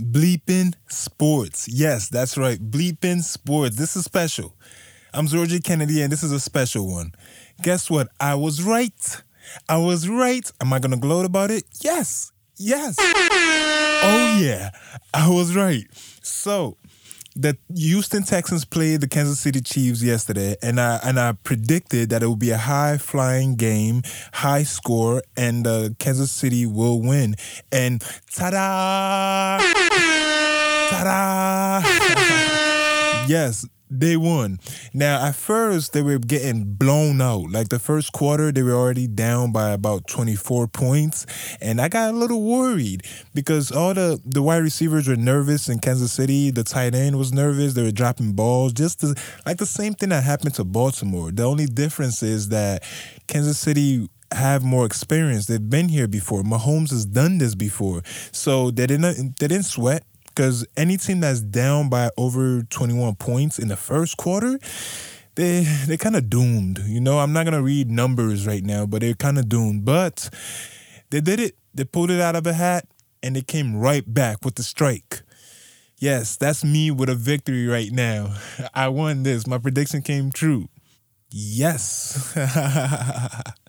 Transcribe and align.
Bleeping 0.00 0.74
Sports. 0.88 1.68
Yes, 1.68 2.08
that's 2.08 2.38
right. 2.38 2.58
Bleeping 2.58 3.22
Sports. 3.22 3.76
This 3.76 3.96
is 3.96 4.04
special. 4.04 4.54
I'm 5.12 5.26
Georgie 5.26 5.58
Kennedy, 5.58 6.02
and 6.02 6.12
this 6.12 6.22
is 6.22 6.30
a 6.30 6.38
special 6.38 6.88
one. 6.88 7.12
Guess 7.62 7.90
what? 7.90 8.08
I 8.20 8.36
was 8.36 8.62
right. 8.62 9.22
I 9.68 9.78
was 9.78 10.08
right. 10.08 10.48
Am 10.60 10.72
I 10.72 10.78
going 10.78 10.92
to 10.92 10.98
gloat 10.98 11.24
about 11.24 11.50
it? 11.50 11.64
Yes. 11.80 12.30
Yes. 12.56 12.94
Oh, 13.00 14.38
yeah. 14.40 14.70
I 15.12 15.28
was 15.28 15.56
right. 15.56 15.86
So, 16.22 16.76
the 17.34 17.56
Houston 17.74 18.22
Texans 18.22 18.64
played 18.64 19.00
the 19.00 19.08
Kansas 19.08 19.40
City 19.40 19.60
Chiefs 19.60 20.02
yesterday, 20.02 20.56
and 20.62 20.80
I 20.80 20.98
and 21.04 21.18
I 21.20 21.32
predicted 21.32 22.10
that 22.10 22.22
it 22.22 22.28
would 22.28 22.38
be 22.38 22.50
a 22.50 22.58
high 22.58 22.98
flying 22.98 23.54
game, 23.54 24.02
high 24.32 24.64
score, 24.64 25.22
and 25.36 25.66
uh, 25.66 25.90
Kansas 25.98 26.32
City 26.32 26.66
will 26.66 27.00
win. 27.00 27.36
And 27.70 28.02
ta-da! 28.32 29.77
Ta-da! 31.02 31.88
yes, 33.28 33.66
they 33.90 34.16
won. 34.16 34.58
Now, 34.92 35.26
at 35.26 35.34
first, 35.34 35.92
they 35.92 36.02
were 36.02 36.18
getting 36.18 36.74
blown 36.74 37.20
out. 37.20 37.50
Like 37.50 37.68
the 37.68 37.78
first 37.78 38.12
quarter, 38.12 38.52
they 38.52 38.62
were 38.62 38.74
already 38.74 39.06
down 39.06 39.52
by 39.52 39.70
about 39.70 40.06
24 40.06 40.68
points. 40.68 41.26
And 41.60 41.80
I 41.80 41.88
got 41.88 42.10
a 42.10 42.16
little 42.16 42.42
worried 42.42 43.02
because 43.34 43.72
all 43.72 43.94
the, 43.94 44.20
the 44.24 44.42
wide 44.42 44.58
receivers 44.58 45.08
were 45.08 45.16
nervous 45.16 45.68
in 45.68 45.78
Kansas 45.78 46.12
City. 46.12 46.50
The 46.50 46.64
tight 46.64 46.94
end 46.94 47.16
was 47.16 47.32
nervous. 47.32 47.74
They 47.74 47.82
were 47.82 47.90
dropping 47.90 48.32
balls. 48.32 48.72
Just 48.72 49.00
to, 49.00 49.14
like 49.46 49.56
the 49.56 49.66
same 49.66 49.94
thing 49.94 50.10
that 50.10 50.24
happened 50.24 50.54
to 50.54 50.64
Baltimore. 50.64 51.30
The 51.30 51.44
only 51.44 51.66
difference 51.66 52.22
is 52.22 52.50
that 52.50 52.84
Kansas 53.26 53.58
City 53.58 54.08
have 54.32 54.62
more 54.62 54.84
experience. 54.84 55.46
They've 55.46 55.70
been 55.70 55.88
here 55.88 56.08
before. 56.08 56.42
Mahomes 56.42 56.90
has 56.90 57.06
done 57.06 57.38
this 57.38 57.54
before. 57.54 58.02
So 58.32 58.70
they 58.70 58.86
didn't 58.86 59.38
they 59.38 59.48
didn't 59.48 59.64
sweat 59.64 60.04
because 60.38 60.64
any 60.76 60.96
team 60.96 61.18
that's 61.18 61.40
down 61.40 61.88
by 61.88 62.10
over 62.16 62.62
21 62.62 63.16
points 63.16 63.58
in 63.58 63.66
the 63.66 63.76
first 63.76 64.16
quarter, 64.16 64.56
they 65.34 65.64
they 65.88 65.96
kind 65.96 66.14
of 66.14 66.30
doomed. 66.30 66.78
You 66.86 67.00
know, 67.00 67.18
I'm 67.18 67.32
not 67.32 67.44
gonna 67.44 67.60
read 67.60 67.90
numbers 67.90 68.46
right 68.46 68.62
now, 68.62 68.86
but 68.86 69.00
they're 69.00 69.14
kind 69.14 69.36
of 69.36 69.48
doomed. 69.48 69.84
But 69.84 70.30
they 71.10 71.20
did 71.20 71.40
it. 71.40 71.56
They 71.74 71.82
pulled 71.84 72.12
it 72.12 72.20
out 72.20 72.36
of 72.36 72.46
a 72.46 72.52
hat, 72.52 72.86
and 73.20 73.34
they 73.34 73.42
came 73.42 73.74
right 73.76 74.04
back 74.06 74.44
with 74.44 74.54
the 74.54 74.62
strike. 74.62 75.22
Yes, 75.98 76.36
that's 76.36 76.62
me 76.62 76.92
with 76.92 77.08
a 77.08 77.16
victory 77.16 77.66
right 77.66 77.90
now. 77.90 78.36
I 78.74 78.90
won 78.90 79.24
this. 79.24 79.44
My 79.44 79.58
prediction 79.58 80.02
came 80.02 80.30
true. 80.30 80.68
Yes. 81.30 82.32